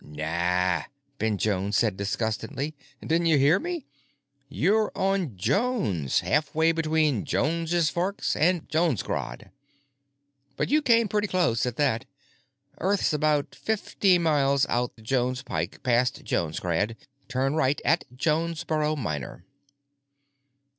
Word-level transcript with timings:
"Naw," 0.03 0.81
Ben 1.19 1.37
Jones 1.37 1.77
said 1.77 1.95
disgustedly. 1.95 2.73
"Didn't 3.01 3.27
you 3.27 3.37
hear 3.37 3.59
me? 3.59 3.85
You're 4.49 4.91
on 4.95 5.37
Jones, 5.37 6.21
halfway 6.21 6.71
between 6.71 7.23
Jones's 7.23 7.91
Forks 7.91 8.35
and 8.35 8.67
Jonesgrad. 8.67 9.51
But 10.57 10.69
you 10.71 10.81
came 10.81 11.07
pretty 11.07 11.27
close, 11.27 11.67
at 11.67 11.75
that. 11.77 12.05
Earth's 12.79 13.13
about 13.13 13.53
fifty 13.53 14.17
miles 14.17 14.65
out 14.69 14.95
the 14.95 15.03
Jones 15.03 15.43
Pike 15.43 15.83
past 15.83 16.23
Jonesgrad, 16.23 16.95
turn 17.27 17.53
right 17.53 17.79
at 17.85 18.03
Jonesboro 18.15 18.95
Minor." 18.95 19.45